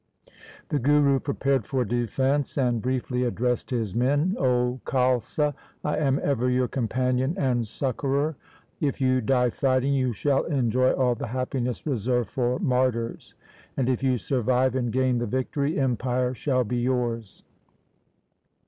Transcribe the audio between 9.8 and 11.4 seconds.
you shall enjoy all the